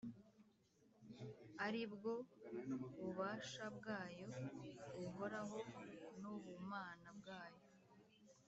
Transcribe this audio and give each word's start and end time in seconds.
“ari 1.65 1.81
bwo 1.93 2.13
bubasha 3.01 3.65
bwayo 3.77 4.27
buhoraho 5.01 5.59
n’ubumana 6.19 7.09
bwayo 7.19 7.63